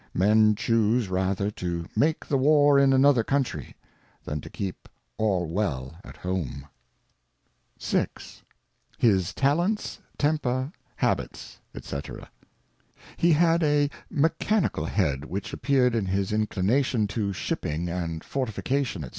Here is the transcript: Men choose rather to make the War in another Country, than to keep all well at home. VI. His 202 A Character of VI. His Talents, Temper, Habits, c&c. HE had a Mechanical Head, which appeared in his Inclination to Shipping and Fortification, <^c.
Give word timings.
Men 0.15 0.55
choose 0.55 1.09
rather 1.09 1.51
to 1.51 1.85
make 1.95 2.25
the 2.25 2.39
War 2.39 2.79
in 2.79 2.91
another 2.91 3.23
Country, 3.23 3.75
than 4.23 4.41
to 4.41 4.49
keep 4.49 4.89
all 5.19 5.45
well 5.45 5.95
at 6.03 6.17
home. 6.17 6.65
VI. 7.79 8.07
His 8.97 8.97
202 8.97 8.97
A 8.97 8.97
Character 8.97 8.97
of 8.97 8.97
VI. 8.97 9.07
His 9.07 9.33
Talents, 9.35 9.99
Temper, 10.17 10.71
Habits, 10.95 11.59
c&c. 11.79 12.11
HE 13.17 13.31
had 13.33 13.61
a 13.61 13.91
Mechanical 14.09 14.85
Head, 14.87 15.25
which 15.25 15.53
appeared 15.53 15.93
in 15.93 16.07
his 16.07 16.33
Inclination 16.33 17.05
to 17.05 17.31
Shipping 17.31 17.87
and 17.87 18.23
Fortification, 18.23 19.03
<^c. 19.03 19.09